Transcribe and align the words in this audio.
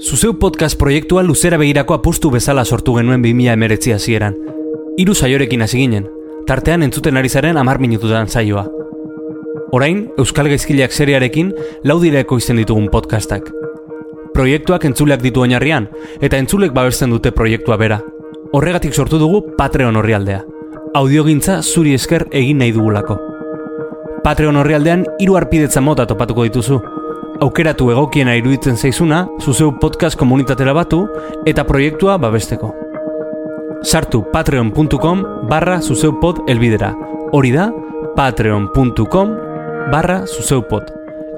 Zuzeu 0.00 0.38
podcast 0.38 0.78
proiektua 0.78 1.22
luzera 1.22 1.56
begirako 1.56 1.94
apustu 1.94 2.30
bezala 2.30 2.64
sortu 2.64 2.94
genuen 2.94 3.22
2000 3.22 3.52
emeretzi 3.52 3.92
hasieran. 3.92 4.34
Hiru 4.96 5.14
saiorekin 5.14 5.62
hasi 5.62 5.78
ginen, 5.78 6.08
tartean 6.46 6.82
entzuten 6.82 7.16
ari 7.16 7.28
zaren 7.28 7.56
amar 7.56 7.78
minututan 7.78 8.28
saioa. 8.28 8.66
Orain, 9.72 10.10
Euskal 10.18 10.48
Gaizkileak 10.48 10.92
seriarekin 10.92 11.54
laudireko 11.82 12.38
izen 12.38 12.56
ditugun 12.56 12.88
podcastak. 12.92 13.50
Proiektuak 14.34 14.84
entzuleak 14.84 15.22
ditu 15.22 15.40
oinarrian, 15.40 15.88
eta 16.20 16.38
entzulek 16.38 16.74
babesten 16.74 17.10
dute 17.10 17.32
proiektua 17.32 17.76
bera. 17.76 18.02
Horregatik 18.52 18.94
sortu 18.94 19.18
dugu 19.18 19.56
Patreon 19.56 19.96
horrialdea. 19.96 20.44
Audiogintza 20.94 21.62
zuri 21.62 21.94
esker 21.94 22.28
egin 22.30 22.58
nahi 22.58 22.72
dugulako. 22.72 23.18
Patreon 24.22 24.56
horrialdean 24.56 25.06
hiru 25.18 25.36
arpidetza 25.36 25.80
mota 25.80 26.06
topatuko 26.06 26.44
dituzu. 26.44 26.93
Aukeratu 27.44 27.90
egokiena 27.92 28.32
iruditzen 28.38 28.78
zaizuna, 28.80 29.26
zuzeu 29.36 29.74
podcast 29.76 30.16
komunitatera 30.16 30.72
batu 30.72 31.02
eta 31.44 31.66
proiektua 31.68 32.14
babesteko. 32.16 32.70
Sartu 33.84 34.22
patreon.com 34.32 35.20
barra 35.50 35.74
zuzeupod 35.82 36.46
elbidera. 36.48 36.94
Hori 37.36 37.50
da, 37.52 37.66
patreon.com 38.16 39.34
barra 39.92 40.22
zuzeupod. 40.24 40.88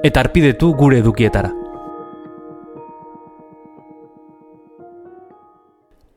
Eta 0.07 0.23
arpidetu 0.23 0.71
gure 0.79 1.01
edukietara. 1.03 1.51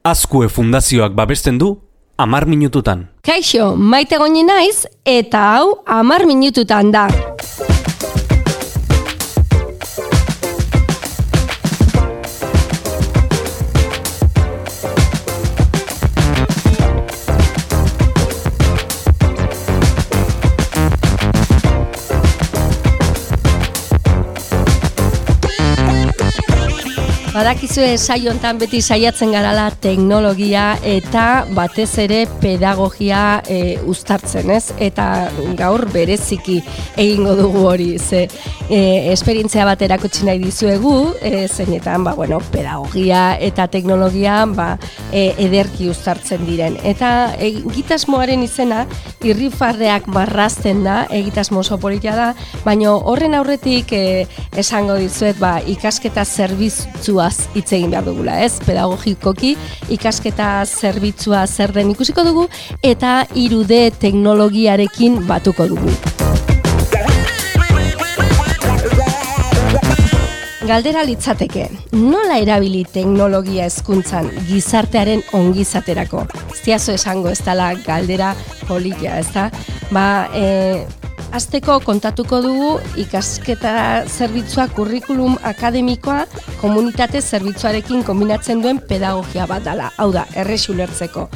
Azkue 0.07 0.47
fundazioak 0.49 1.19
babesten 1.19 1.59
du, 1.59 1.75
amar 2.17 2.47
minututan. 2.47 3.09
Kaixo, 3.27 3.75
maite 3.75 4.23
goni 4.23 4.47
naiz, 4.47 4.87
eta 5.03 5.49
hau 5.57 5.81
amar 5.99 6.29
minututan 6.31 6.95
da. 6.95 7.09
Badakizue 27.41 27.95
saio 27.97 28.35
hontan 28.35 28.59
beti 28.61 28.83
saiatzen 28.85 29.31
garala 29.33 29.71
teknologia 29.81 30.75
eta 30.85 31.47
batez 31.57 31.89
ere 32.03 32.19
pedagogia 32.43 33.41
e, 33.49 33.79
uztartzen, 33.89 34.51
ez? 34.53 34.75
Eta 34.77 35.07
gaur 35.57 35.87
bereziki 35.89 36.59
egingo 37.01 37.33
dugu 37.39 37.63
hori, 37.71 37.95
ze 37.97 38.27
e, 38.69 38.81
esperientzia 39.15 39.65
bat 39.65 39.81
erakutsi 39.81 40.27
nahi 40.29 40.43
dizuegu, 40.43 40.93
e, 41.23 41.47
zeinetan, 41.49 42.05
ba, 42.05 42.13
bueno, 42.19 42.43
pedagogia 42.53 43.23
eta 43.41 43.71
teknologia 43.73 44.43
ba, 44.53 44.75
e, 45.09 45.31
ederki 45.47 45.89
uztartzen 45.89 46.45
diren. 46.45 46.77
Eta 46.85 47.33
egitasmoaren 47.41 48.45
izena, 48.45 48.85
irrifarreak 49.25 50.13
marrazten 50.13 50.85
da, 50.85 51.07
egitasmo 51.09 51.65
oso 51.65 51.81
da, 51.81 52.35
baina 52.69 52.93
horren 52.93 53.35
aurretik 53.41 53.97
e, 53.97 54.27
esango 54.53 55.01
dizuet, 55.01 55.41
ba, 55.41 55.57
ikasketa 55.65 56.29
zerbitzua 56.29 57.30
zerbitzuaz 57.31 57.55
hitz 57.55 57.73
egin 57.73 57.91
behar 57.91 58.05
dugula, 58.05 58.41
ez? 58.43 58.59
Pedagogikoki 58.65 59.57
ikasketa 59.91 60.65
zerbitzua 60.67 61.47
zer 61.47 61.73
den 61.73 61.91
ikusiko 61.91 62.25
dugu 62.25 62.49
eta 62.83 63.27
irude 63.35 63.91
teknologiarekin 63.99 65.27
batuko 65.27 65.67
dugu. 65.67 65.91
Galdera 70.71 71.03
litzateke, 71.03 71.65
nola 71.93 72.37
erabili 72.39 72.85
teknologia 72.85 73.65
hezkuntzan 73.67 74.29
gizartearen 74.47 75.23
ongizaterako? 75.35 76.27
Ziazo 76.63 76.95
esango 76.95 77.29
ez 77.33 77.41
dela 77.43 77.73
galdera 77.75 78.37
polilla, 78.69 79.19
ez 79.19 79.27
da? 79.35 79.49
Ba, 79.91 80.29
e, 80.31 80.87
Azteko 81.31 81.77
kontatuko 81.87 82.41
dugu 82.43 82.71
ikasketa 82.99 83.73
zerbitzua 84.11 84.65
kurrikulum 84.75 85.37
akademikoa 85.47 86.25
komunitate 86.59 87.21
zerbitzuarekin 87.23 88.03
kombinatzen 88.05 88.63
duen 88.65 88.81
pedagogia 88.89 89.47
bat 89.47 89.63
dela. 89.63 89.93
Hau 89.97 90.09
da, 90.11 90.25
erresu 90.35 90.75
lertzeko. 90.75 91.29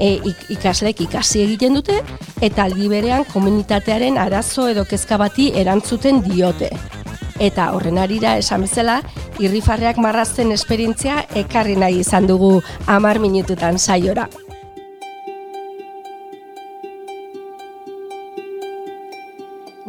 E, 0.00 0.16
ikaslek 0.50 1.04
ikasi 1.04 1.42
egiten 1.44 1.76
dute 1.76 1.98
eta 2.42 2.64
aldi 2.64 2.88
berean 2.88 3.26
komunitatearen 3.30 4.16
arazo 4.18 4.66
edo 4.72 4.86
kezka 4.88 5.20
bati 5.20 5.50
erantzuten 5.60 6.22
diote. 6.24 6.72
Eta 7.38 7.68
horren 7.76 8.00
arira 8.00 8.38
esan 8.40 8.64
bezala, 8.64 9.00
irrifarreak 9.42 10.00
marrazten 10.00 10.56
esperientzia 10.56 11.20
ekarri 11.36 11.76
nahi 11.76 12.00
izan 12.00 12.30
dugu 12.30 12.56
amar 12.86 13.20
minututan 13.20 13.78
saiora. 13.78 14.28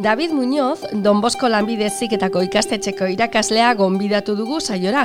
David 0.06 0.30
Muñoz, 0.30 0.86
Don 0.92 1.20
Bosco 1.20 1.48
lanbide 1.48 1.88
ziketako 1.90 2.44
ikastetxeko 2.46 3.08
irakaslea 3.10 3.72
gonbidatu 3.74 4.36
dugu 4.38 4.60
saiora. 4.60 5.02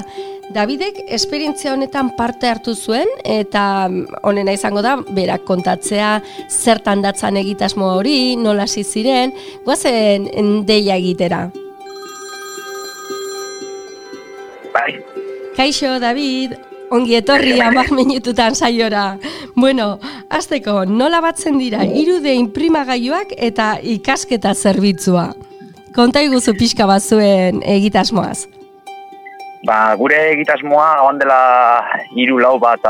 Davidek 0.54 1.00
esperientzia 1.18 1.74
honetan 1.74 2.12
parte 2.20 2.46
hartu 2.46 2.76
zuen 2.76 3.10
eta 3.26 3.64
mm, 3.90 4.22
honena 4.22 4.54
izango 4.54 4.86
da 4.86 5.00
berak 5.02 5.42
kontatzea 5.50 6.12
zertan 6.54 7.02
datzan 7.02 7.42
egitasmo 7.42 7.90
hori, 7.96 8.36
nola 8.38 8.68
ziren, 8.68 9.34
guazen 9.66 10.30
deia 10.70 11.02
egitera. 11.02 11.48
Bai. 14.72 15.00
Kaixo, 15.58 15.98
David, 15.98 16.60
ongi 16.92 17.16
etorri 17.16 17.56
amak 17.64 17.92
minututan 17.96 18.56
saiora. 18.56 19.16
Bueno, 19.56 19.98
azteko, 20.30 20.84
nola 20.86 21.22
batzen 21.24 21.58
dira 21.60 21.86
irude 21.88 22.34
inprimagailuak 22.36 23.36
eta 23.38 23.74
ikasketa 23.82 24.54
zerbitzua? 24.54 25.32
Konta 25.96 26.24
iguzu 26.24 26.54
pixka 26.60 26.88
bat 26.88 27.04
zuen 27.04 27.64
egitasmoaz. 27.68 28.46
Ba, 29.68 29.94
gure 30.00 30.18
egitasmoa 30.32 31.04
oan 31.06 31.20
dela 31.22 31.42
iru 32.18 32.40
lau 32.42 32.56
bat 32.60 32.88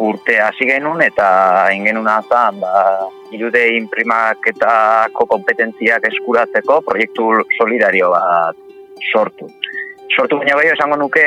urte 0.00 0.38
hasi 0.40 0.66
genuen 0.66 1.02
eta 1.04 1.26
ingenun 1.74 2.08
azan 2.08 2.58
ba, 2.62 2.72
irude 3.30 3.62
inprimaketako 3.76 5.26
kompetentziak 5.30 6.08
eskuratzeko 6.10 6.80
proiektu 6.86 7.28
solidario 7.58 8.10
bat 8.10 8.56
sortu 9.12 9.50
sortu 10.16 10.38
baina 10.38 10.56
bai 10.56 10.66
esango 10.70 10.96
nuke 10.96 11.22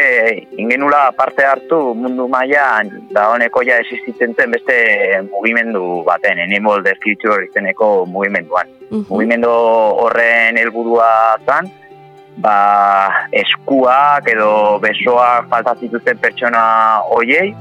ingenula 0.64 1.12
parte 1.18 1.44
hartu 1.46 1.80
mundu 2.02 2.28
mailan 2.28 2.90
da 3.16 3.28
honeko 3.32 3.64
ja 3.68 3.80
existitzen 3.84 4.36
zen 4.38 4.52
beste 4.56 4.78
mugimendu 5.32 6.04
baten 6.08 6.40
Animal 6.40 6.84
the 6.84 6.96
Future 7.04 7.44
izeneko 7.46 8.06
mugimenduan. 8.06 8.68
Uh 8.92 9.04
Mugimendu 9.10 9.52
horren 10.04 10.58
helburua 10.62 11.10
zan 11.46 11.70
ba 12.38 12.58
eskuak 13.44 14.30
edo 14.30 14.80
besoak 14.80 15.50
falta 15.52 15.76
zituzten 15.82 16.18
pertsona 16.24 16.64
hoiei 17.12 17.56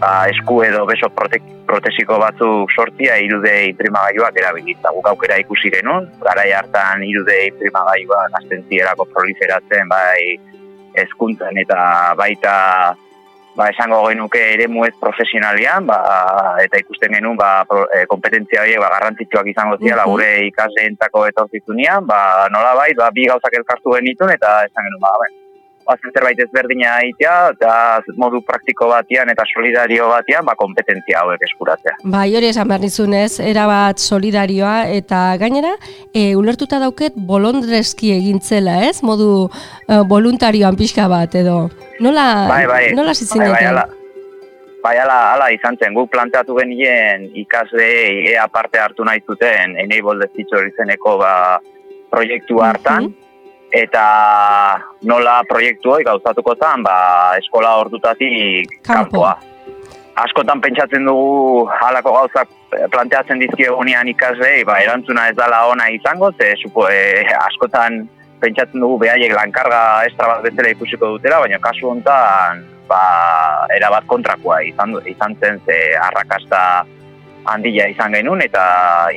ba, 0.00 0.28
esku 0.28 0.62
edo 0.66 0.84
beso 0.86 1.08
protesiko 1.14 2.18
batzuk 2.22 2.72
sortia 2.74 3.18
irude 3.18 3.52
imprimagailuak 3.72 4.36
erabilitza. 4.36 4.92
Guk 4.94 5.08
aukera 5.12 5.38
ikusi 5.42 5.70
genuen, 5.72 6.08
gara 6.20 6.44
hartan 6.58 7.04
irude 7.06 7.38
imprimagailuak 7.52 8.36
astentzierako 8.42 9.08
proliferatzen 9.14 9.88
bai 9.88 10.38
ezkuntzen 11.04 11.56
eta 11.62 11.80
baita 12.18 12.56
ba, 13.56 13.68
esango 13.68 14.00
genuke 14.08 14.40
ere 14.54 14.66
muez 14.68 14.92
profesionalian, 15.00 15.86
ba, 15.88 15.98
eta 16.62 16.80
ikusten 16.80 17.12
genuen 17.16 17.36
ba, 17.36 17.64
e, 17.92 18.04
kompetentzia 18.10 18.64
horiek 18.64 18.80
ba, 18.80 18.90
garrantzitsuak 18.96 19.50
izango 19.52 19.78
zira, 19.80 20.04
mm 20.06 20.12
gure 20.12 20.30
ikasleentzako 20.48 21.26
etortzunean, 21.30 22.06
ba, 22.08 22.48
nola 22.52 22.74
bai, 22.78 22.90
ba, 22.98 23.10
bi 23.14 23.28
gauzak 23.28 23.56
elkartu 23.60 23.96
genitun, 23.98 24.32
eta 24.34 24.62
esan 24.68 24.88
genuen, 24.88 25.04
ba, 25.04 25.12
ben, 25.22 25.41
bazen 25.86 26.12
zerbait 26.14 26.40
ezberdina 26.44 26.96
aitea, 27.00 27.34
eta 27.54 27.72
modu 28.20 28.42
praktiko 28.46 28.88
batian 28.90 29.30
eta 29.32 29.44
solidario 29.50 30.08
batian, 30.10 30.44
ba, 30.46 30.54
kompetentzia 30.58 31.22
hauek 31.22 31.42
eskuratzea. 31.48 31.96
Ba, 32.04 32.24
hori 32.26 32.50
esan 32.50 32.68
behar 32.70 32.84
nizunez, 32.84 33.40
erabat 33.44 34.02
solidarioa, 34.02 34.76
eta 34.98 35.22
gainera, 35.40 35.72
e, 36.14 36.32
ulertuta 36.38 36.80
dauket 36.82 37.16
bolondreski 37.16 38.12
egintzela, 38.16 38.80
ez? 38.88 39.00
Modu 39.06 39.30
uh, 39.46 40.02
voluntarioan 40.08 40.78
pixka 40.78 41.08
bat, 41.10 41.34
edo. 41.38 41.66
Nola, 42.02 42.28
bai, 42.50 42.62
bai, 42.70 42.84
nola 42.96 43.14
zitzen 43.14 43.44
bai, 43.44 43.50
bai, 43.54 43.64
ala, 43.70 43.86
bai, 44.84 44.96
ala, 45.02 45.18
ala 45.34 45.50
izan 45.54 45.78
zen, 45.78 45.94
guk 45.98 46.10
planteatu 46.12 46.56
genien 46.58 47.28
ikasle 47.44 47.90
ea 48.34 48.46
parte 48.52 48.80
hartu 48.82 49.06
nahi 49.06 49.22
zuten, 49.26 49.76
enable 49.78 50.18
the 50.22 50.46
izeneko 50.68 51.18
ba, 51.18 51.34
proiektu 52.10 52.60
hartan, 52.60 53.10
mm 53.10 53.21
eta 53.72 54.78
nola 55.08 55.40
proiektu 55.48 55.94
hori 55.94 56.04
gauzatuko 56.04 56.54
zen, 56.60 56.84
ba, 56.84 56.96
eskola 57.40 57.76
ordutatik 57.80 58.78
kanpoa. 58.86 59.36
Askotan 60.22 60.60
pentsatzen 60.60 61.06
dugu 61.08 61.64
halako 61.80 62.12
gauzak 62.18 62.50
planteatzen 62.92 63.40
dizki 63.40 63.64
egunean 63.64 64.08
ikaslei, 64.12 64.60
ba, 64.68 64.76
erantzuna 64.84 65.30
ez 65.30 65.36
dala 65.36 65.64
ona 65.72 65.88
izango, 65.88 66.30
ze 66.36 66.52
supo, 66.60 66.84
e, 66.88 67.24
askotan 67.46 68.02
pentsatzen 68.42 68.82
dugu 68.82 68.98
behaiek 69.06 69.32
lankarga 69.36 69.82
estra 70.08 70.28
bat 70.34 70.44
bezala 70.44 70.74
ikusiko 70.74 71.14
dutela, 71.14 71.40
baina 71.44 71.60
kasu 71.62 71.88
honetan 71.94 72.64
ba, 72.90 73.02
erabat 73.76 74.08
kontrakoa 74.10 74.60
izan, 74.68 74.96
izan 75.08 75.36
zen 75.40 75.60
ze 75.66 75.78
arrakasta 76.08 76.62
handia 77.44 77.88
izan 77.90 78.12
genuen 78.16 78.42
eta 78.44 78.64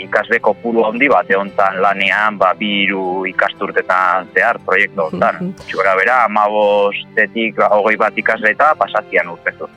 ikasle 0.02 0.40
kopuru 0.44 0.84
handi 0.88 1.10
bat 1.12 1.30
egontan 1.30 1.82
lanean 1.82 2.38
ba, 2.42 2.54
biru 2.58 3.26
ikasturtetan 3.30 4.32
zehar 4.34 4.60
proiektu 4.66 5.08
honetan. 5.08 5.36
Mm 5.42 5.54
-hmm. 5.54 5.98
bera, 5.98 6.24
amabostetik 6.26 7.60
hogei 7.70 7.98
bat 7.98 8.18
ikasle 8.18 8.52
eta 8.52 8.76
pasatian 8.76 9.30
urtezu. 9.30 9.70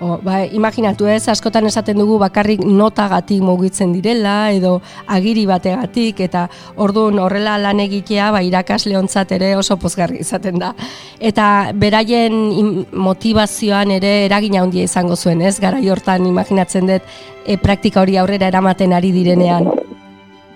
Jo, 0.00 0.16
ba, 0.24 0.38
imaginatu 0.48 1.04
ez, 1.12 1.26
askotan 1.28 1.66
esaten 1.68 1.98
dugu 2.00 2.14
bakarrik 2.22 2.62
notagatik 2.64 3.42
mugitzen 3.44 3.90
direla 3.92 4.48
edo 4.48 4.78
agiri 5.04 5.42
bategatik 5.44 6.22
eta 6.24 6.46
orduan 6.80 7.18
horrela 7.20 7.58
lan 7.60 7.82
egitea 7.84 8.30
ba, 8.32 8.40
irakasle 8.40 8.96
ontzat 8.96 9.34
ere 9.36 9.50
oso 9.60 9.76
pozgarri 9.76 10.22
izaten 10.24 10.56
da. 10.62 10.72
Eta 11.20 11.74
beraien 11.76 12.86
motivazioan 12.96 13.92
ere 13.98 14.14
eragina 14.24 14.64
handia 14.64 14.88
izango 14.88 15.20
zuen 15.20 15.44
ez, 15.44 15.58
gara 15.60 15.84
hortan 15.92 16.24
imaginatzen 16.32 16.88
dut 16.88 17.12
e, 17.44 17.58
praktika 17.60 18.00
hori 18.00 18.16
aurrera 18.16 18.48
eramaten 18.48 18.96
ari 18.96 19.12
direnean. 19.12 19.68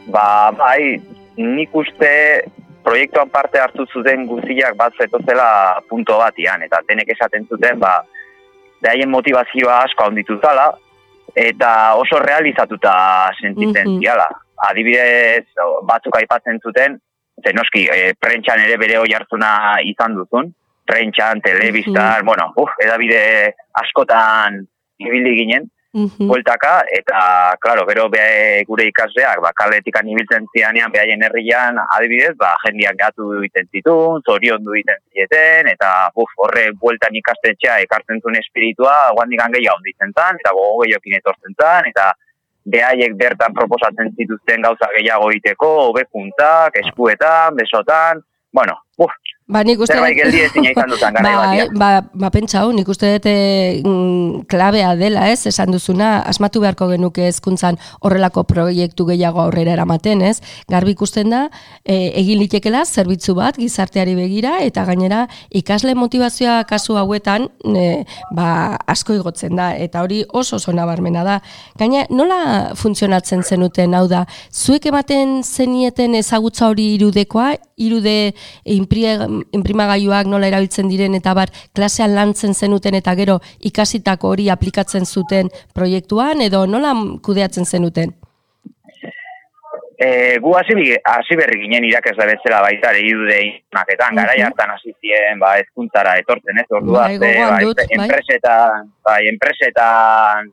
Ba, 0.08 0.55
bai, 0.56 0.96
nik 1.37 1.76
uste 1.76 2.14
proiektuan 2.85 3.29
parte 3.29 3.61
hartu 3.61 3.85
zuten 3.93 4.25
guztiak 4.25 4.76
bat 4.81 4.96
zetozela 4.96 5.82
punto 5.88 6.17
batian, 6.17 6.64
eta 6.64 6.81
denek 6.88 7.12
esaten 7.12 7.44
zuten, 7.44 7.76
ba, 7.81 7.99
behaien 8.84 9.10
motivazioa 9.10 9.81
asko 9.88 10.08
handitu 10.08 10.38
zala, 10.40 10.69
eta 11.34 11.70
oso 12.00 12.20
realizatuta 12.22 12.94
sentitzen 13.40 13.88
mm 13.88 14.00
-hmm. 14.00 14.40
Adibidez, 14.64 15.44
batzuk 15.84 16.16
aipatzen 16.16 16.60
zuten, 16.62 16.98
zenoski, 17.42 17.88
e, 17.90 18.14
prentxan 18.20 18.60
ere 18.60 18.76
bere 18.78 18.98
hoi 18.98 19.12
hartzuna 19.12 19.50
izan 19.82 20.14
duzun, 20.14 20.52
prentxan, 20.86 21.40
telebistar, 21.40 22.22
mm 22.22 22.26
bueno, 22.26 22.52
uf, 22.56 22.70
edabide 22.84 23.52
askotan 23.82 24.66
ibili 24.98 25.34
ginen, 25.40 25.69
-hmm. 25.94 26.29
bueltaka, 26.29 26.82
eta, 26.99 27.55
klaro, 27.62 27.87
gero 27.87 28.08
be, 28.08 28.64
gure 28.67 28.87
ikasleak, 28.91 29.41
ba, 29.41 29.52
kaletikan 29.52 30.08
ibiltzen 30.08 30.46
zianean, 30.52 30.93
behaien 30.93 31.23
herrian, 31.23 31.79
adibidez, 31.96 32.35
ba, 32.37 32.55
jendiak 32.64 32.96
gatu 32.99 33.31
duiten 33.35 33.69
zitun, 33.73 34.23
zorion 34.26 34.64
duiten 34.64 34.99
zieten, 35.12 35.70
eta, 35.75 36.11
buf, 36.14 36.31
horre, 36.37 36.73
bueltan 36.81 37.14
ikastetxea 37.14 37.79
ekartzen 37.87 38.20
zuen 38.20 38.37
espiritua, 38.43 39.12
guandik 39.14 39.41
hau 39.41 39.79
ditzen 39.85 40.12
zan, 40.19 40.37
eta 40.43 40.50
gogo 40.52 40.82
gehiokin 40.82 41.19
etortzen 41.20 41.55
zan, 41.61 41.87
eta, 41.87 42.12
behaiek 42.64 43.17
bertan 43.20 43.52
proposatzen 43.52 44.11
zituzten 44.17 44.62
gauza 44.64 44.88
gehiago 44.96 45.31
iteko, 45.37 45.70
hobekuntzak, 45.88 46.79
eskuetan, 46.81 47.56
besotan, 47.56 48.23
bueno, 48.52 48.79
uf, 48.96 49.12
Ba, 49.44 49.61
nik 49.61 49.76
uste... 49.76 49.93
Zerbait 49.93 50.17
geldi 50.17 50.38
ezin 50.41 50.64
izan 50.70 50.88
dutan 50.88 51.12
gara 51.12 51.32
ba, 51.37 51.64
ba, 51.76 51.88
ba, 52.17 52.29
pentsau, 52.32 52.70
nik 52.73 52.88
uste 52.88 53.11
dute 53.19 53.32
mm, 53.85 54.46
klabea 54.49 54.94
dela, 54.96 55.26
ez, 55.29 55.43
esan 55.50 55.69
duzuna, 55.75 56.23
asmatu 56.31 56.62
beharko 56.62 56.88
genuke 56.88 57.26
ezkuntzan 57.29 57.76
horrelako 58.00 58.46
proiektu 58.49 59.05
gehiago 59.11 59.43
aurrera 59.43 59.75
eramaten, 59.76 60.23
ez? 60.25 60.38
Garbi 60.73 60.94
ikusten 60.96 61.29
da, 61.35 61.43
e, 61.85 62.14
egin 62.23 62.41
litekela 62.41 62.87
zerbitzu 62.88 63.35
bat 63.37 63.58
gizarteari 63.61 64.14
begira, 64.17 64.55
eta 64.64 64.87
gainera 64.88 65.26
ikasle 65.52 65.93
motivazioa 65.99 66.62
kasu 66.70 66.96
hauetan 67.02 67.44
e, 67.69 67.85
ba, 68.32 68.49
asko 68.96 69.19
igotzen 69.20 69.61
da, 69.61 69.75
eta 69.76 70.06
hori 70.08 70.23
oso 70.32 70.56
oso 70.56 70.73
nabarmena 70.73 71.26
da. 71.29 71.37
Gaina, 71.76 72.06
nola 72.08 72.73
funtzionatzen 72.81 73.44
zenuten, 73.44 73.93
hau 73.93 74.08
da, 74.08 74.25
zuek 74.49 74.88
ematen 74.88 75.43
zenieten 75.44 76.17
ezagutza 76.17 76.73
hori 76.73 76.94
irudekoa, 76.96 77.52
irude 77.76 78.32
inprie 78.64 79.19
inprimagailuak 79.56 80.28
nola 80.31 80.48
erabiltzen 80.50 80.90
diren 80.90 81.14
eta 81.19 81.34
bar 81.34 81.52
klasean 81.76 82.14
lantzen 82.14 82.54
zenuten 82.54 82.94
eta 83.00 83.14
gero 83.19 83.38
ikasitako 83.70 84.34
hori 84.34 84.50
aplikatzen 84.50 85.06
zuten 85.06 85.50
proiektuan 85.75 86.40
edo 86.44 86.66
nola 86.66 86.94
kudeatzen 87.22 87.64
zenuten? 87.64 88.14
E, 89.94 90.38
gu 90.42 90.50
hasi, 90.58 90.75
hasi 91.06 91.36
berri 91.38 91.60
ginen 91.62 91.84
irakez 91.86 92.16
da 92.19 92.26
bezala 92.26 92.64
baita 92.64 92.90
ere 92.90 93.04
idude 93.06 93.38
maketan, 93.76 94.19
gara 94.19 94.34
jartan 94.36 94.75
hasi 94.75 94.90
ziren 94.98 95.38
ba, 95.38 95.54
ezkuntzara 95.62 96.16
etortzen, 96.19 96.58
ez? 96.58 96.66
Ordua, 96.75 97.06
bai, 97.22 97.38
ba, 97.38 97.86
enpresetan, 97.86 98.90
bai, 99.06 99.20
enpresetan 99.31 100.50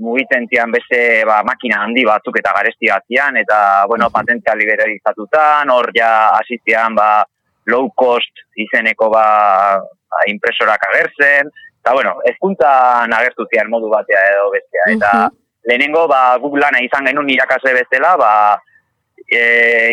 mugitzen 0.00 0.48
zian 0.48 0.72
beste 0.72 1.22
ba, 1.28 1.40
makina 1.46 1.82
handi 1.84 2.04
batzuk 2.08 2.40
eta 2.40 2.54
garesti 2.56 2.90
batzian, 2.90 3.36
eta, 3.40 3.58
bueno, 3.90 4.08
patentziali 4.12 4.66
bere 4.66 4.88
izatutan, 4.96 5.70
hor 5.70 5.92
ja 5.96 6.10
hasi 6.38 6.58
ba, 6.96 7.10
low 7.70 7.88
cost 7.96 8.44
izeneko 8.56 9.10
ba, 9.12 9.26
ba 9.80 10.24
impresorak 10.32 10.88
agertzen, 10.90 11.50
eta 11.80 11.94
bueno, 11.96 12.16
ezkuntza 12.28 12.70
nagertu 13.08 13.46
zian 13.48 13.70
modu 13.72 13.88
batea 13.92 14.24
edo 14.34 14.50
bestea, 14.54 14.88
eta 14.96 15.10
uh 15.16 15.22
-huh. 15.22 15.30
lehenengo 15.64 16.06
ba, 16.08 16.36
Google 16.38 16.66
lana 16.66 16.82
izan 16.84 17.06
genuen 17.06 17.30
irakasle 17.30 17.72
bezala, 17.74 18.16
ba, 18.16 18.32
e, 19.30 19.40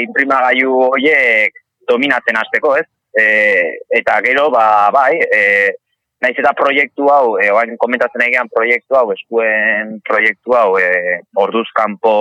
imprimagailu 0.04 0.74
horiek 0.92 1.54
dominatzen 1.88 2.38
hasteko, 2.38 2.76
ez? 2.78 2.88
E, 3.18 3.26
eta 4.00 4.20
gero, 4.26 4.50
ba, 4.54 4.90
bai, 4.94 5.14
e, 5.18 5.42
naiz 6.22 6.36
eta 6.38 6.54
proiektu 6.58 7.08
hau, 7.14 7.38
e, 7.42 7.50
oain 7.54 7.78
komentatzen 7.78 8.26
egean 8.28 8.50
proiektu 8.54 8.98
hau, 8.98 9.12
eskuen 9.14 10.00
proiektu 10.08 10.58
hau, 10.58 10.78
e, 10.82 11.22
orduzkampo 11.36 12.14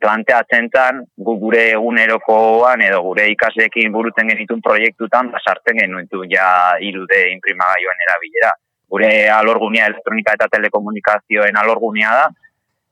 planteatzen 0.00 0.68
zan, 0.74 1.02
gu 1.26 1.34
gure 1.42 1.64
egunerokoan 1.74 2.82
edo 2.86 3.02
gure 3.02 3.26
ikasleekin 3.32 3.92
buruten 3.92 4.30
genitun 4.30 4.62
proiektutan, 4.62 5.30
basartzen 5.34 5.80
genuen 5.82 6.08
ja 6.30 6.76
irude 6.80 7.20
imprimagaioan 7.32 8.04
erabilera. 8.08 8.52
Gure 8.88 9.28
alorgunea 9.28 9.86
elektronika 9.86 10.34
eta 10.38 10.48
telekomunikazioen 10.56 11.56
alorgunea 11.56 12.12
da, 12.20 12.28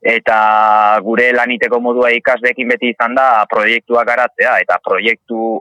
eta 0.03 0.39
gure 1.03 1.31
laniteko 1.33 1.79
modua 1.81 2.11
ikasleekin 2.13 2.67
beti 2.67 2.91
izan 2.93 3.15
da 3.15 3.45
proiektuak 3.49 4.05
garatzea, 4.07 4.59
eta 4.61 4.77
proiektu 4.83 5.57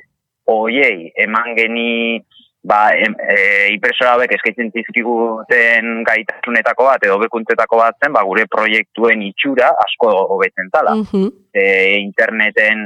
hoiei 0.46 1.12
eman 1.24 1.54
geni 1.56 2.20
ba, 2.66 2.90
em, 2.98 3.14
e, 3.14 3.36
impresora 3.74 4.16
hauek 4.16 4.32
eskaitzen 4.34 4.72
dizkiguten 4.74 6.02
gaitasunetako 6.08 6.88
bat 6.88 7.04
edo 7.06 7.18
bekuntzetako 7.22 7.78
bat 7.78 7.98
zen, 8.02 8.12
ba, 8.16 8.24
gure 8.26 8.48
proiektuen 8.50 9.22
itxura 9.28 9.70
asko 9.86 10.12
hobetzen 10.36 10.72
tala. 10.74 10.96
Mm 10.98 11.32
interneten 11.56 12.82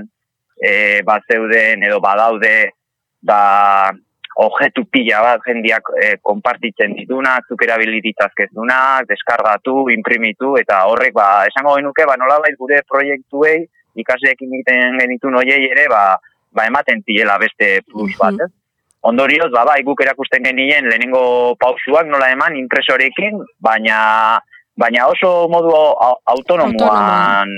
e, 0.62 1.00
bat 1.02 1.24
zeuden 1.26 1.82
edo 1.82 1.96
badaude 2.04 2.70
ba, 3.26 3.40
objetu 4.40 4.84
pila 4.92 5.22
bat 5.24 5.42
jendiak 5.48 5.90
e, 5.96 6.12
konpartitzen 6.22 6.94
ditunak, 6.96 7.48
zuk 7.48 7.64
erabilititazkezunak, 7.66 9.08
deskargatu, 9.10 9.88
imprimitu, 9.96 10.54
eta 10.60 10.84
horrek, 10.88 11.12
ba, 11.16 11.28
esango 11.50 11.74
genuke, 11.80 12.06
ba, 12.08 12.16
nola 12.20 12.38
gure 12.60 12.80
proiektuei 12.88 13.58
ikasleekin 14.00 14.54
egiten 14.54 15.00
genitu 15.02 15.32
noiei 15.34 15.64
ere, 15.72 15.88
ba, 15.90 16.04
ba, 16.54 16.68
ematen 16.70 17.02
ziela 17.02 17.36
beste 17.42 17.80
plus 17.90 18.14
bat, 18.20 18.38
ez? 18.46 18.52
Ondorioz, 19.00 19.48
ba, 19.52 19.64
bai, 19.64 19.80
guk 19.82 20.02
erakusten 20.04 20.44
genien 20.44 20.84
lehenengo 20.84 21.56
pausuak 21.60 22.08
nola 22.10 22.28
eman 22.34 22.56
impresorekin, 22.58 23.38
baina 23.64 24.00
baina 24.80 25.06
oso 25.08 25.48
modu 25.52 25.72
autonomoan 26.34 27.48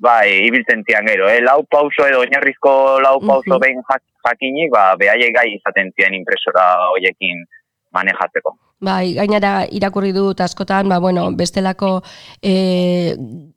bai, 0.00 0.44
ibiltzen 0.48 0.84
zian 0.88 1.08
gero, 1.08 1.28
eh? 1.28 1.40
lau 1.44 1.62
pauso 1.68 2.04
edo 2.08 2.20
oinarrizko 2.24 3.00
lau 3.04 3.16
pauso 3.20 3.56
uh 3.56 3.60
behin 3.60 3.80
jakinik, 4.26 4.72
ba, 4.72 4.94
behaiek 5.00 5.32
gai 5.36 5.48
izaten 5.54 5.92
zian 5.96 6.16
impresora 6.16 6.64
hoiekin 6.92 7.44
manejatzeko. 7.92 8.56
Bai, 8.76 9.14
gainara 9.16 9.62
irakurri 9.72 10.10
dut 10.12 10.40
askotan, 10.44 10.90
ba, 10.92 10.98
bueno, 11.00 11.22
bestelako 11.32 12.02
e, 12.44 13.14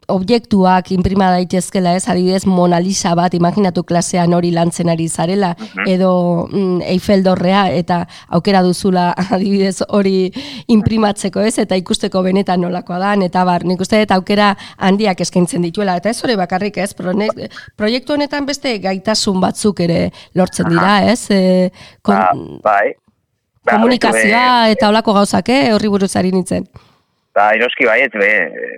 objektuak 0.07 0.93
inprima 0.95 1.27
daitezkela 1.33 1.91
ez, 1.97 2.05
adibidez 2.07 2.45
Mona 2.47 2.79
Lisa 2.79 3.11
bat, 3.19 3.35
imaginatu 3.35 3.83
klasean 3.83 4.31
hori 4.37 4.53
lantzen 4.55 4.87
ari 4.87 5.09
zarela, 5.09 5.49
edo 5.83 6.11
mm, 6.47 6.85
Eiffel 6.93 7.25
dorrea, 7.25 7.65
eta 7.75 8.05
aukera 8.37 8.61
duzula 8.63 9.09
adibidez 9.35 9.81
hori 9.89 10.31
imprimatzeko 10.71 11.43
ez, 11.43 11.57
eta 11.65 11.75
ikusteko 11.75 12.23
benetan 12.23 12.63
nolakoa 12.63 13.01
da, 13.03 13.11
eta 13.27 13.43
bar, 13.43 13.67
nik 13.67 13.83
uste 13.83 13.99
eta 14.05 14.15
aukera 14.15 14.53
handiak 14.77 15.19
eskaintzen 15.27 15.67
dituela, 15.67 15.97
eta 15.99 16.15
ez 16.15 16.23
hori 16.23 16.39
bakarrik 16.39 16.79
ez, 16.79 16.93
proiektu 16.95 18.15
honetan 18.15 18.47
beste 18.47 18.77
gaitasun 18.87 19.43
batzuk 19.43 19.83
ere 19.83 20.01
lortzen 20.31 20.71
dira, 20.71 20.95
ez? 21.11 21.25
E, 21.27 21.43
kon... 21.99 22.15
ba, 22.15 22.71
bai, 22.71 22.95
Ba, 23.69 23.77
komunikazioa 23.77 24.69
eta 24.73 24.89
olako 24.89 25.13
gauzak, 25.19 25.49
eh, 25.53 25.73
horri 25.73 25.91
buruz 25.91 26.15
ari 26.17 26.31
nintzen. 26.33 26.65
Ba, 27.35 27.51
eroski 27.55 27.85
baiet, 27.85 28.15
be, 28.17 28.29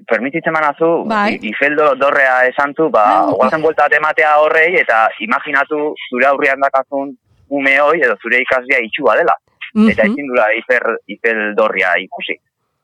permititzen 0.10 0.54
manazu, 0.54 0.90
bai. 1.10 1.40
ifeldo 1.50 1.94
dorrea 1.96 2.42
esantu, 2.50 2.90
ba, 2.92 3.06
bai. 3.26 3.38
guazen 3.40 3.64
buelta 3.64 3.88
ematea 3.98 4.36
horrei, 4.44 4.76
eta 4.82 5.08
imaginatu 5.24 5.94
zure 6.10 6.28
aurrian 6.28 6.60
dakazun 6.60 7.16
ume 7.50 7.80
hoi, 7.80 8.02
edo 8.04 8.18
zure 8.22 8.44
ikasbia 8.44 8.84
itxua 8.84 9.16
dela. 9.16 9.36
Mm 9.74 9.82
-hmm. 9.82 9.92
Eta 9.92 10.04
ezin 10.04 10.28
dura 10.28 10.46
ifer, 10.60 10.84
ifel 11.08 11.56
dorria 11.56 11.96
ikusi. 11.98 12.36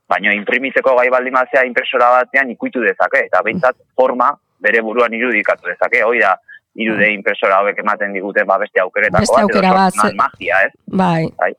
Baina 0.07 0.33
imprimitzeko 0.33 0.95
gai 0.95 1.09
baldin 1.09 1.35
impresora 1.65 2.09
batean 2.09 2.49
ikuitu 2.51 2.79
dezake, 2.79 3.25
eta 3.25 3.41
behintzat 3.43 3.75
forma 3.95 4.31
bere 4.59 4.81
buruan 4.81 5.13
irudikatu 5.13 5.67
dezake. 5.67 6.03
Hoi 6.03 6.19
da, 6.19 6.37
irude 6.77 7.11
impresora 7.13 7.61
hauek 7.61 7.79
ematen 7.79 8.13
digute 8.13 8.43
ba 8.43 8.57
beste 8.57 8.79
aukeretako 8.79 9.21
Beste 9.25 9.41
aukera 9.41 9.73
bat, 9.73 9.93
magia, 10.15 10.61
ez? 10.67 10.73
Bai. 10.85 11.29
Bai. 11.37 11.53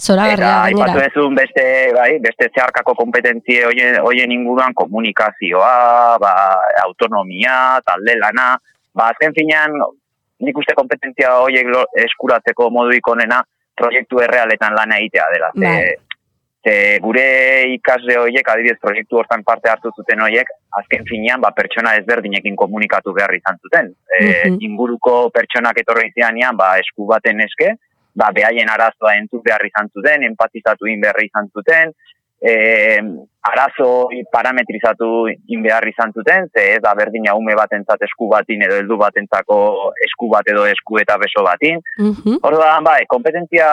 Zora 0.00 0.32
Eta 0.32 0.50
aipatu 0.64 0.98
ezun 1.04 1.34
beste, 1.38 1.64
bai, 1.94 2.18
beste 2.20 2.48
zeharkako 2.54 2.94
kompetentzia 2.98 3.68
hoien, 3.68 3.98
hoien 4.02 4.32
inguruan 4.32 4.74
komunikazioa, 4.74 6.18
ba, 6.18 6.32
autonomia, 6.84 7.80
talde 7.86 8.16
lana, 8.18 8.56
ba, 8.94 9.10
azken 9.12 9.34
finean, 9.34 9.76
nik 10.40 10.58
uste 10.58 10.74
kompetentzia 10.74 11.36
horiek 11.40 11.66
lo- 11.70 11.86
eskuratzeko 12.06 12.70
modu 12.70 12.92
ikonena 12.98 13.42
proiektu 13.78 14.20
errealetan 14.20 14.74
lana 14.74 14.98
egitea 14.98 15.28
dela. 15.32 15.50
Ze, 15.54 15.60
Bai. 15.64 15.94
ze 16.64 16.98
gure 17.04 17.24
ikasle 17.74 18.18
horiek, 18.18 18.48
adibidez 18.48 18.78
proiektu 18.80 19.18
hortan 19.20 19.42
parte 19.44 19.68
hartu 19.70 19.90
zuten 19.96 20.20
horiek, 20.26 20.48
azken 20.80 21.04
finean, 21.08 21.40
ba, 21.40 21.50
pertsona 21.56 21.94
ezberdinekin 22.00 22.56
komunikatu 22.56 23.12
behar 23.14 23.34
izan 23.36 23.58
zuten. 23.62 23.94
E, 24.18 24.20
Mhm. 24.50 24.58
Inguruko 24.60 25.30
pertsonak 25.30 25.78
etorri 25.80 26.10
zianean, 26.14 26.56
ba, 26.56 26.78
esku 26.78 27.06
baten 27.06 27.40
eske, 27.40 27.76
ba, 28.14 28.30
behaien 28.32 28.70
arazoa 28.70 29.16
entzut 29.20 29.42
behar 29.44 29.64
izan 29.66 29.90
zuten, 29.94 30.24
empatizatu 30.30 30.90
in 30.90 31.00
behar 31.02 31.22
izan 31.24 31.50
zuten, 31.54 31.94
e, 32.44 33.00
arazo 33.44 34.08
parametrizatu 34.32 35.28
in 35.28 35.62
behar 35.62 35.86
izan 35.88 36.12
zuten, 36.12 36.48
ze 36.52 36.64
ez 36.74 36.80
da 36.82 36.94
berdina 36.96 37.34
ume 37.36 37.56
batentzat 37.56 38.02
esku 38.06 38.28
batin 38.28 38.62
edo 38.66 38.78
heldu 38.80 38.96
batentzako 39.00 39.58
esku 40.06 40.28
bat 40.32 40.48
edo 40.52 40.66
esku 40.68 41.00
eta 41.00 41.16
beso 41.20 41.44
batin. 41.44 41.80
Mhm. 41.98 42.38
Orduan, 42.42 42.84
bai, 42.84 43.04
kompetentzia 43.08 43.68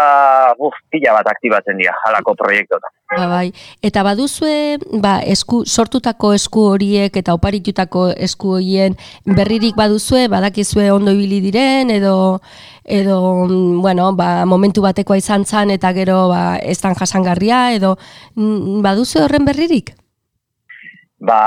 uf, 0.58 0.76
pila 0.90 1.16
bat 1.20 1.32
aktibatzen 1.36 1.78
dira, 1.78 1.96
halako 2.06 2.36
proiektotan. 2.44 2.92
Ba, 3.12 3.26
bai. 3.28 3.52
Eta 3.84 4.06
baduzue, 4.08 4.78
ba, 5.04 5.18
esku, 5.28 5.66
sortutako 5.68 6.32
esku 6.32 6.62
horiek 6.72 7.18
eta 7.20 7.34
oparitutako 7.36 8.06
esku 8.16 8.54
horien 8.56 8.96
berririk 9.26 9.76
baduzue, 9.76 10.30
badakizue 10.32 10.88
ondo 10.94 11.12
ibili 11.12 11.42
diren, 11.44 11.92
edo, 11.92 12.40
edo 12.88 13.18
mm, 13.50 13.82
bueno, 13.84 14.14
ba, 14.16 14.46
momentu 14.48 14.86
batekoa 14.86 15.20
izan 15.20 15.44
zan, 15.44 15.76
eta 15.76 15.92
gero 15.98 16.30
ba, 16.32 16.56
ez 16.64 16.80
dan 16.80 16.96
jasangarria, 16.96 17.74
edo 17.76 17.98
mm, 18.36 18.80
baduzue 18.88 19.26
horren 19.26 19.44
berririk? 19.44 19.92
Ba, 21.20 21.42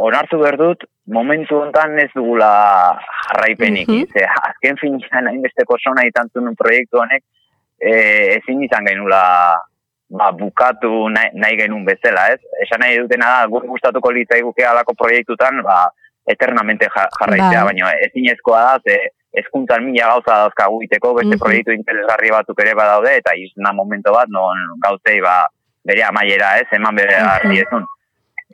onartu 0.00 0.40
behar 0.40 0.56
dut, 0.56 0.88
momentu 1.12 1.60
hontan 1.60 1.98
ez 2.00 2.10
dugula 2.16 2.50
jarraipenik. 3.28 3.88
Mhm. 3.88 4.16
Ze, 4.16 4.24
azken 4.48 4.80
finean 4.80 5.28
hainbesteko 5.28 5.76
sona 5.76 6.08
izan 6.08 6.32
zuen 6.32 6.56
proiektu 6.56 7.04
honek, 7.04 7.22
e, 7.84 7.92
ezin 8.40 8.64
izan 8.64 8.88
genula 8.88 9.22
ba, 10.08 10.30
bukatu 10.32 11.08
nahi, 11.10 11.30
nahi 11.34 11.56
genuen 11.56 11.84
bezala, 11.84 12.28
ez? 12.32 12.40
Esan 12.62 12.80
nahi 12.80 12.98
dutena 12.98 13.26
da, 13.26 13.46
gure 13.50 13.66
gustatuko 13.68 14.10
litzaiguke 14.14 14.64
alako 14.64 14.94
proiektutan, 14.94 15.62
ba, 15.62 15.90
eternamente 16.26 16.86
ja- 16.94 17.08
jarraitzea, 17.20 17.64
Bai. 17.64 17.74
baina 17.74 17.92
ezinezkoa 18.06 18.62
da, 18.62 18.78
ze 18.84 19.10
ezkuntzan 19.36 19.84
mila 19.84 20.06
gauza 20.14 20.36
dauzkagu 20.42 20.82
iteko, 20.82 21.14
beste 21.14 21.34
Mhm. 21.36 21.38
proiektu 21.42 21.72
interesgarri 21.72 22.30
batzuk 22.30 22.60
ere 22.60 22.74
badaude, 22.74 23.16
eta 23.16 23.34
izna 23.36 23.72
momento 23.72 24.12
bat, 24.12 24.28
non 24.28 24.56
gauzei 24.80 25.20
ba, 25.20 25.46
bere 25.84 26.02
amaiera, 26.02 26.56
ez, 26.58 26.66
eman 26.72 26.94
bere 26.94 27.16
Mhm. 27.20 27.28
harriezun. 27.28 27.84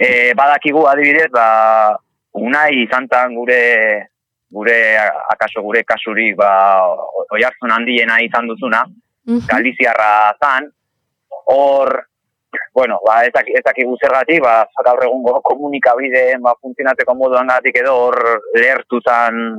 E, 0.00 0.32
badakigu 0.34 0.86
adibidez, 0.88 1.30
ba, 1.30 1.96
unai 2.32 2.82
izantan 2.82 3.34
gure 3.34 4.08
gure 4.52 4.98
akaso 5.30 5.62
gure 5.62 5.82
kasurik 5.84 6.36
ba 6.36 6.80
oihartzun 7.32 7.70
handiena 7.70 8.18
izan 8.20 8.46
duzuna, 8.48 8.84
Mhm. 9.26 9.46
Galiziarra 9.48 10.34
zan, 10.40 10.68
hor 11.46 12.04
bueno, 12.74 12.98
ba, 13.06 13.24
ez, 13.24 13.32
daki, 13.32 13.52
ez 13.56 13.62
dakigu 13.64 13.96
zergatik, 14.00 14.40
ba, 14.44 14.66
gaur 14.84 15.02
egungo 15.04 15.34
komunikabideen 15.44 16.40
ba, 16.44 16.54
funtzionatzeko 16.60 17.14
moduan 17.16 17.48
gatik 17.48 17.76
edo 17.82 17.94
hor 18.06 18.16
lehertu 18.56 19.00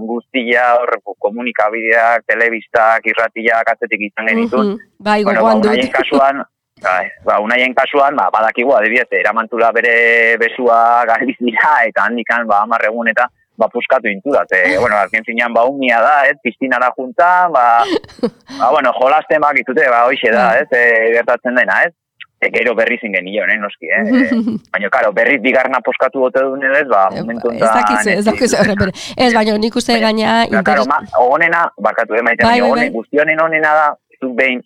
guztia, 0.09 0.73
hor 0.79 0.97
komunikabideak, 1.19 2.25
telebistak, 2.25 3.05
irratiak, 3.05 3.69
atzetik 3.69 4.01
izan 4.01 4.27
genitun. 4.27 4.65
Mhm. 4.65 4.79
Bai, 4.99 5.23
Bueno, 5.23 5.43
ba, 5.43 5.53
unaien 5.55 5.91
kasuan, 5.91 6.43
bai, 6.81 7.05
ba, 7.25 7.39
unaien 7.39 7.73
kasuan, 7.73 8.15
ba, 8.15 8.29
badakigu, 8.31 8.73
adibidez, 8.73 9.07
eramantula 9.11 9.71
bere 9.71 10.37
besua 10.37 11.05
galizira, 11.05 11.85
eta 11.85 12.05
handikan, 12.05 12.47
ba, 12.47 12.61
amar 12.61 12.85
egun 12.85 13.09
eta, 13.09 13.29
ba, 13.57 13.69
puskatu 13.69 14.07
intudat. 14.07 14.51
E, 14.51 14.77
bueno, 14.83 14.97
azken 14.97 15.25
finean, 15.25 15.53
ba, 15.53 15.65
umia 15.69 16.01
da, 16.01 16.15
ez, 16.29 16.37
piztinara 16.43 16.91
junta, 16.97 17.49
ba, 17.53 17.83
ba, 18.59 18.71
bueno, 18.71 18.93
jolasten 18.99 19.43
bakizute, 19.43 19.89
ba, 19.89 20.05
hoxe 20.07 20.31
da, 20.31 20.47
Bai. 20.53 20.63
ez, 20.63 20.71
e, 20.71 21.13
gertatzen 21.17 21.59
dena, 21.59 21.79
ez, 21.87 21.93
e, 22.41 22.49
gero 22.55 22.75
berriz 22.75 22.99
ingen 23.03 23.25
nio, 23.25 23.45
eh, 23.45 23.57
noski, 23.61 23.87
eh, 23.87 24.03
e, 24.03 24.41
baina, 24.73 24.91
karo, 24.93 25.13
berriz 25.15 25.39
bigarna 25.41 25.81
puskatu 25.85 26.25
gote 26.25 26.43
duen 26.43 26.75
ez, 26.75 26.87
ba, 26.91 27.07
momentu 27.15 27.53
Ez 27.53 27.63
dakizu, 27.69 28.13
ez 28.17 28.25
dakizu 28.27 28.59
horren 28.59 28.79
bere. 28.79 28.97
Ez, 29.15 29.31
baina 29.37 29.57
nik 29.57 29.79
uste 29.79 29.99
gaina 30.01 30.43
interes... 30.49 30.87
ma, 30.89 31.01
honena, 31.23 31.65
barkatu 31.77 32.19
emaiten, 32.19 32.47
Bai, 32.47 32.59
bai, 32.59 32.61
bai, 32.61 32.69
honen, 32.69 32.87
bai. 32.89 32.93
guztionen 32.99 33.43
honena 33.47 33.73
da, 33.79 33.89
zuk 34.19 34.37
behin, 34.39 34.63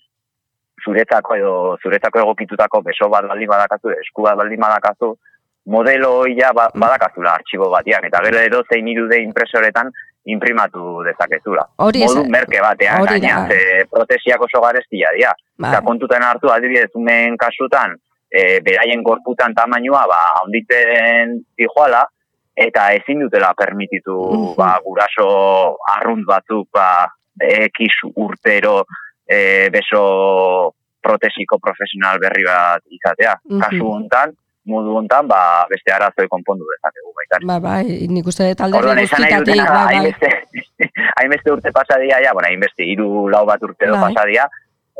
zuretzako 0.87 1.35
edo 1.35 1.53
zuretzako 1.83 2.21
egokitutako 2.23 2.81
beso 2.85 3.09
bat 3.11 3.25
baldin 3.27 3.49
badakazu, 3.51 3.91
esku 3.97 4.23
bat 4.27 4.37
baldin 4.39 4.61
badakazu, 4.61 5.15
modelo 5.67 6.25
ia 6.31 6.51
ba, 6.55 6.69
badakazula 6.73 7.33
artxibo 7.35 7.69
batian, 7.69 8.05
eta 8.07 8.21
gero 8.23 8.39
edo 8.39 8.61
zein 8.71 8.87
irude 8.87 9.19
impresoretan 9.21 9.91
imprimatu 10.31 11.03
dezakezula. 11.03 11.63
Hori 11.83 12.03
ez- 12.03 12.11
Modu 12.15 12.29
merke 12.29 12.59
batean, 12.63 13.01
hori 13.01 13.19
gaina, 13.19 13.47
ze 13.47 13.85
protesiak 13.91 14.41
oso 14.41 14.61
garestia 14.63 15.11
dira. 15.15 15.33
Bai. 15.57 15.71
Eta 15.71 15.81
kontutan 15.81 16.23
hartu 16.23 16.49
adibidez 16.51 16.89
umen 16.95 17.35
kasutan, 17.37 17.95
e, 18.31 18.59
beraien 18.63 19.03
gorputan 19.03 19.53
tamainua 19.55 20.05
ba, 20.07 20.21
onditzen 20.43 21.37
dijoala, 21.57 22.05
eta 22.55 22.91
ezin 22.93 23.19
dutela 23.21 23.53
permititu 23.53 24.15
Mhm. 24.33 24.55
ba, 24.57 24.79
guraso 24.83 25.77
arrunt 25.95 26.25
batzuk 26.25 26.67
ba, 26.73 27.07
ekiz 27.39 27.93
urtero 28.15 28.85
e, 29.29 29.69
beso 29.69 30.73
protesiko 31.01 31.59
profesional 31.59 32.17
berri 32.19 32.43
bat 32.43 32.81
izatea. 32.89 33.35
Mhm. 33.45 33.59
Kasu 33.61 33.91
hontan, 33.91 34.31
modu 34.67 34.97
hontan, 34.99 35.27
ba, 35.27 35.39
beste 35.71 35.93
arazoi 35.95 36.27
konpondu 36.31 36.67
dezakegu 36.73 37.11
baita. 37.17 37.41
Ba, 37.47 37.57
bai, 37.63 38.07
nik 38.11 38.29
uste 38.29 38.51
dut 38.51 38.63
alderdi 38.67 39.07
dutena, 39.07 39.41
bai, 39.41 39.65
bai. 39.73 39.83
hainbeste, 39.95 40.31
hainbeste 41.21 41.53
urte 41.55 41.73
pasadia, 41.75 42.21
ja, 42.23 42.33
bueno, 42.37 42.51
hainbeste, 42.51 42.85
hiru 42.85 43.27
lau 43.33 43.45
bat 43.49 43.63
urte 43.63 43.87
edo 43.87 43.97
Bai. 43.97 44.11
pasadia, 44.11 44.47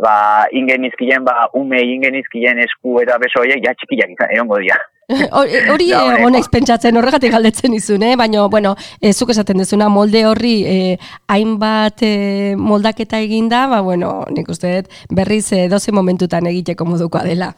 ba, 0.01 0.17
ingen 0.51 0.85
izkien, 0.89 1.25
ba, 1.25 1.49
ume 1.57 1.81
ingen 1.81 2.15
izkien 2.19 2.59
esku 2.65 3.01
eta 3.03 3.17
beso 3.21 3.41
horiek, 3.43 3.63
ja 3.65 3.75
txikiak 3.77 4.13
izan, 4.15 4.35
egongo 4.35 4.61
dira. 4.63 4.79
Hori 5.39 5.91
honeko. 5.95 6.25
honaiz 6.27 6.47
pentsatzen 6.51 6.97
horregatik 6.99 7.31
galdetzen 7.31 7.75
izun, 7.77 8.03
eh? 8.03 8.15
baina, 8.19 8.43
bueno, 8.51 8.75
e, 8.99 9.13
zuk 9.13 9.31
esaten 9.31 9.63
duzuna 9.63 9.87
molde 9.89 10.25
horri 10.27 10.55
eh, 10.67 10.97
hainbat 11.31 12.03
eh, 12.03 12.55
moldaketa 12.59 13.21
eginda, 13.23 13.65
ba, 13.71 13.81
bueno, 13.85 14.25
nik 14.35 14.49
uste 14.51 14.81
berriz 15.09 15.45
eh, 15.55 15.67
doze 15.71 15.95
momentutan 15.95 16.47
egiteko 16.51 16.85
modukoa 16.85 17.23
dela. 17.23 17.53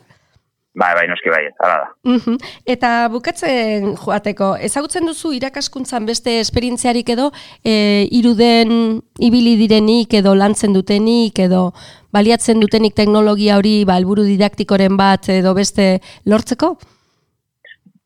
Bai, 0.77 0.91
bai, 0.93 1.07
noski 1.09 1.31
bai, 1.33 1.41
hala 1.57 1.77
da. 1.81 1.87
Mhm. 2.05 2.35
Eta 2.69 2.89
bukatzen 3.09 3.95
joateko, 3.97 4.51
ezagutzen 4.67 5.07
duzu 5.09 5.31
irakaskuntzan 5.33 6.05
beste 6.05 6.35
esperientziarik 6.39 7.09
edo 7.09 7.31
e, 7.65 8.05
iruden 8.19 9.01
ibili 9.17 9.55
direnik 9.57 10.13
edo 10.21 10.35
lantzen 10.37 10.75
dutenik 10.77 11.41
edo 11.41 11.71
baliatzen 12.13 12.61
dutenik 12.61 12.93
teknologia 12.95 13.57
hori 13.57 13.83
ba, 13.85 13.97
helburu 13.97 14.27
didaktikoren 14.29 14.95
bat 14.97 15.31
edo 15.33 15.55
beste 15.57 15.89
lortzeko? 16.29 16.75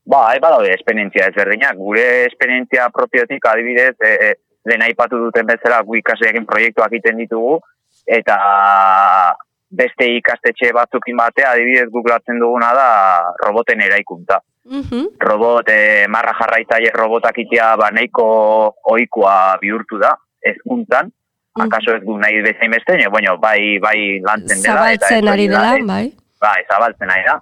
Ba, 0.08 0.30
hai 0.32 0.40
badaude 0.40 0.72
esperientzia 0.74 1.28
ezberdinak. 1.32 1.76
Gure 1.76 2.26
esperientzia 2.32 2.90
propiotik 2.96 3.46
adibidez, 3.52 3.96
e, 4.00 4.16
e, 4.16 4.34
lehen 4.72 4.88
aipatu 4.88 5.20
duten 5.20 5.48
bezala 5.52 5.82
gu 5.84 6.00
ikasleekin 6.00 6.48
proiektuak 6.48 6.92
egiten 6.96 7.20
ditugu, 7.20 7.60
eta 8.08 8.38
beste 9.74 10.06
ikastetxe 10.20 10.72
batzukin 10.78 11.18
batea, 11.18 11.52
adibidez 11.56 11.90
googlatzen 11.90 12.40
duguna 12.40 12.74
da 12.78 12.88
roboten 13.46 13.82
eraikuntza. 13.82 14.40
Mhm. 14.66 15.18
Robot, 15.20 15.70
e, 15.70 16.06
marra 16.08 16.34
jarraitzaile 16.40 16.92
robotak 16.96 17.38
itea, 17.44 17.76
ba, 17.82 17.90
nahiko 17.92 18.26
ohikoa 18.94 19.58
bihurtu 19.62 19.98
da, 20.00 20.14
ezkuntzan, 20.42 21.10
Mhm. 21.12 21.66
akaso 21.66 21.96
ez 21.96 22.02
du 22.04 22.18
nahi 22.18 22.42
bezain 22.42 22.72
beste, 22.72 22.96
bueno, 23.10 23.38
bai, 23.38 23.78
bai 23.80 24.20
lantzen 24.20 24.62
dela. 24.62 24.92
ez 24.92 25.00
Zabaltzen 25.00 25.28
ari 25.28 25.34
hori 25.34 25.48
dela, 25.48 25.76
ez- 25.78 25.86
bai. 25.88 26.14
bai, 26.42 26.64
zabaltzen 26.72 27.10
ari 27.10 27.24
da. 27.26 27.42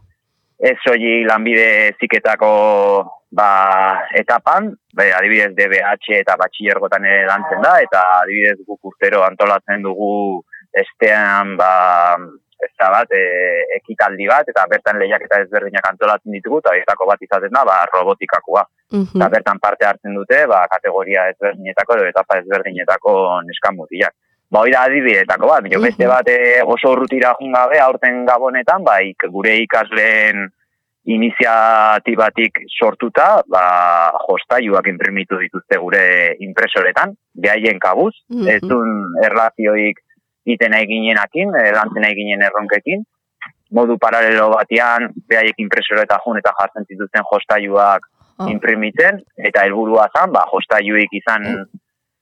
Ez 0.59 0.77
soilik 0.85 1.27
lanbide 1.27 1.95
ziketako 2.00 2.51
ba, 3.31 3.47
etapan, 4.13 4.73
bai, 4.93 5.09
adibidez 5.11 5.53
DBH 5.55 6.17
eta 6.19 6.35
batxillergotan 6.38 7.05
ere 7.05 7.25
lantzen 7.27 7.61
da, 7.61 7.79
eta 7.81 8.01
adibidez 8.21 8.57
guk 8.67 8.79
urtero 8.91 9.23
antolatzen 9.23 9.81
dugu 9.81 10.43
estean 10.73 11.57
ba, 11.57 12.17
ez 12.61 12.69
da 12.77 12.89
bat, 12.93 13.09
e, 13.11 13.21
ekitaldi 13.79 14.27
bat, 14.29 14.47
eta 14.47 14.67
bertan 14.69 14.99
lehiaketa 15.01 15.39
ezberdinak 15.41 15.87
antolatzen 15.89 16.31
ditugu, 16.31 16.59
eta 16.61 16.75
ezako 16.77 17.07
bat 17.09 17.21
izaten 17.25 17.49
da, 17.51 17.63
ba, 17.65 17.85
robotikakoa. 17.93 18.63
Mhm. 18.91 19.17
Eta 19.17 19.29
bertan 19.29 19.59
parte 19.59 19.85
hartzen 19.85 20.13
dute, 20.13 20.45
ba, 20.47 20.67
kategoria 20.69 21.27
ezberdinetako 21.31 21.95
edo 21.97 22.05
etapa 22.11 22.37
ezberdinetako 22.43 23.41
neskan 23.47 23.75
mutilak. 23.75 24.13
Ba, 24.51 24.59
hori 24.59 24.71
da 24.75 24.83
adibidetako 24.83 25.47
bat, 25.47 25.67
jo 25.71 25.79
beste 25.81 26.05
Mhm. 26.05 26.11
bat 26.11 26.27
eh, 26.27 26.61
oso 26.63 26.91
urrutira 26.91 27.33
jun 27.39 27.53
gabe, 27.53 27.79
aurten 27.79 28.25
gabonetan, 28.25 28.83
ba, 28.83 28.99
ik, 29.01 29.25
gure 29.31 29.55
ikasleen 29.57 30.51
iniziatibatik 31.05 32.59
sortuta, 32.67 33.41
ba, 33.49 34.11
jostaiuak 34.27 34.85
imprimitu 34.87 35.37
dituzte 35.39 35.77
gure 35.81 36.35
impresoretan, 36.39 37.15
behaien 37.33 37.79
kabuz, 37.79 38.13
Mhm. 38.29 38.47
ez 38.47 38.61
duen 38.61 38.91
erlazioik 39.23 39.97
iten 40.45 40.74
eginenakin, 40.74 41.55
eh, 41.55 41.71
lantzen 41.74 42.03
eginen 42.03 42.41
erronkekin, 42.41 43.03
modu 43.71 43.98
paralelo 43.98 44.50
batean, 44.55 45.12
behaiek 45.29 45.55
impresoreta 45.57 46.19
jun 46.25 46.38
eta 46.38 46.53
jartzen 46.60 46.86
zituzten 46.89 47.24
jostaiuak 47.31 48.07
Oh. 48.41 48.48
imprimitzen, 48.50 49.19
eta 49.38 49.62
helburua 49.67 50.07
zan, 50.17 50.31
ba, 50.33 50.45
jostaiuik 50.50 51.12
izan 51.13 51.43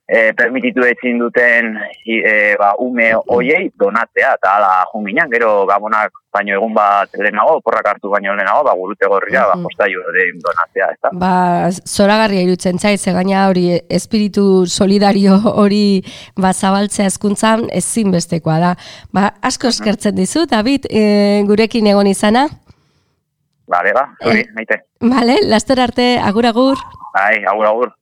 e, 0.09 0.33
permititu 0.33 0.81
ezin 0.81 1.19
duten 1.21 1.75
e, 2.03 2.55
ba, 2.57 2.71
ume 2.81 3.11
hoiei 3.29 3.67
donatzea, 3.77 4.31
eta 4.39 4.55
ala 4.57 4.71
junginan, 4.91 5.29
gero 5.29 5.67
gabonak 5.69 6.11
baino 6.33 6.55
egun 6.55 6.73
bat 6.73 7.09
lehenago, 7.13 7.59
porrak 7.61 7.85
hartu 7.91 8.09
baino 8.09 8.33
lehenago, 8.33 8.63
ba, 8.65 8.73
gurute 8.73 9.05
gorria, 9.07 9.43
ba, 9.45 9.55
Mhm. 9.55 9.63
jostaiu 9.67 10.01
ere 10.09 10.23
donatzea, 10.41 10.87
ez 10.93 10.97
da? 11.03 11.09
Ba, 11.13 11.69
zoragarria 11.85 12.41
irutzen 12.41 12.79
zait, 12.79 12.99
ze 12.99 13.13
gaina 13.13 13.47
hori 13.49 13.79
espiritu 13.89 14.65
solidario 14.65 15.37
hori 15.53 16.03
ba, 16.35 16.53
zabaltzea 16.53 17.05
hezkuntzan 17.05 17.67
ezinbestekoa 17.71 18.59
da. 18.59 18.75
Ba, 19.13 19.33
asko 19.41 19.67
eskertzen 19.67 20.15
dizu, 20.15 20.45
David, 20.49 20.85
e, 20.89 21.43
gurekin 21.45 21.85
egon 21.87 22.07
izana. 22.07 22.47
Bale, 23.69 23.93
ba, 23.93 24.07
zuri, 24.23 24.41
Eh. 24.41 24.47
maite. 24.55 24.81
Vale, 24.99 25.37
laster 25.43 25.79
arte, 25.79 26.17
agur 26.17 26.45
agur. 26.47 26.77
Bai, 27.13 27.43
agur, 27.45 27.93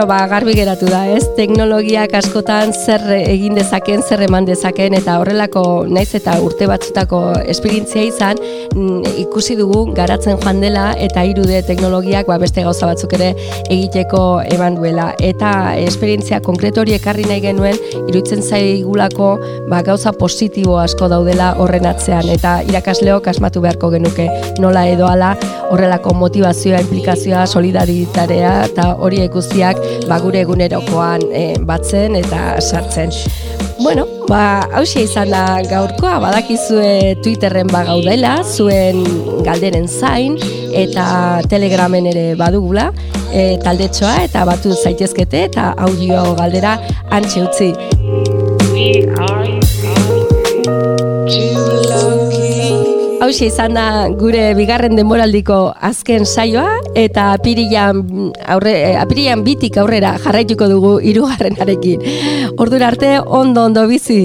Bueno, 0.00 0.14
ba, 0.16 0.26
garbi 0.28 0.54
geratu 0.56 0.86
da, 0.88 1.02
ez? 1.12 1.26
Teknologiak 1.36 2.14
askotan 2.16 2.70
zer 2.72 3.02
egin 3.18 3.52
dezaken, 3.58 4.00
zer 4.00 4.22
eman 4.24 4.46
dezaken, 4.48 4.94
eta 4.96 5.18
horrelako 5.20 5.64
naiz 5.92 6.14
eta 6.16 6.38
urte 6.40 6.64
batzutako 6.70 7.18
esperientzia 7.52 8.06
izan, 8.08 8.40
mm, 8.40 9.12
ikusi 9.26 9.58
dugu 9.58 9.82
garatzen 9.92 10.40
joan 10.40 10.62
dela, 10.64 10.86
eta 10.96 11.26
irude 11.28 11.60
teknologiak 11.68 12.30
ba, 12.32 12.38
beste 12.40 12.64
gauza 12.64 12.88
batzuk 12.88 13.12
ere 13.18 13.34
egiteko 13.68 14.22
eman 14.56 14.78
duela. 14.80 15.10
Eta 15.20 15.76
esperientzia 15.76 16.40
konkretu 16.40 16.80
hori 16.80 16.96
ekarri 16.96 17.28
nahi 17.28 17.44
genuen, 17.44 17.76
iruditzen 18.06 18.40
zaigulako 18.40 19.34
ba, 19.68 19.82
gauza 19.84 20.14
positibo 20.16 20.78
asko 20.80 21.10
daudela 21.12 21.50
horren 21.58 21.84
atzean, 21.92 22.32
eta 22.38 22.62
irakasleok 22.72 23.28
asmatu 23.34 23.60
beharko 23.60 23.92
genuke 23.98 24.30
nola 24.64 24.88
edo 24.88 25.12
ala 25.12 25.34
horrelako 25.70 26.16
motivazioa, 26.24 26.80
implikazioa, 26.88 27.44
solidaritarea 27.46 28.56
eta 28.64 28.94
horiek 28.96 29.30
guztiak 29.36 29.89
ba, 30.08 30.18
gure 30.22 30.42
egunerokoan 30.44 31.26
eh, 31.32 31.54
batzen 31.66 32.16
eta 32.20 32.60
sartzen. 32.60 33.12
Bueno, 33.80 34.04
ba, 34.28 34.68
hausia 34.76 35.06
izan 35.06 35.30
da 35.32 35.62
gaurkoa, 35.64 36.18
badakizue 36.20 37.16
Twitterren 37.24 37.70
ba 37.72 37.80
gaudela, 37.88 38.34
zuen 38.44 39.00
galderen 39.46 39.88
zain, 39.88 40.36
eta 40.76 41.40
Telegramen 41.48 42.10
ere 42.12 42.26
badugula, 42.36 42.90
e, 43.32 43.56
taldetxoa, 43.64 44.18
eta 44.26 44.44
batu 44.48 44.74
zaitezkete, 44.76 45.46
eta 45.48 45.72
audio 45.88 46.34
galdera 46.36 46.76
antxe 47.08 47.46
utzi. 47.46 47.72
Hauxe 53.30 53.46
izan 53.46 53.76
da 53.78 53.82
gure 54.18 54.40
bigarren 54.58 54.96
denboraldiko 54.98 55.58
azken 55.86 56.24
saioa 56.26 56.80
eta 56.98 57.28
apirilan 57.36 58.02
aurre 58.56 58.74
eh, 58.88 58.98
apirilan 58.98 59.46
bitik 59.46 59.78
aurrera 59.78 60.16
jarraituko 60.26 60.66
dugu 60.74 60.96
hirugarrenarekin. 60.98 62.02
Ordura 62.58 62.90
arte 62.90 63.20
ondo 63.22 63.68
ondo 63.70 63.86
bizi. 63.86 64.24